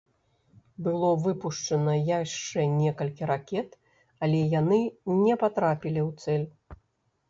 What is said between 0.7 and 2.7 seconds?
Было выпушчана яшчэ